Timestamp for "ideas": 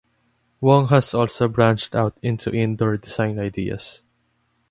3.37-4.01